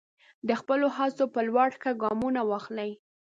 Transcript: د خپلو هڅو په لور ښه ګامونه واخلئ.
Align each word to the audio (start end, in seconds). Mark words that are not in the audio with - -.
د 0.47 0.49
خپلو 0.61 0.87
هڅو 0.97 1.25
په 1.33 1.41
لور 1.47 1.69
ښه 1.81 1.91
ګامونه 2.03 2.41
واخلئ. 2.49 2.91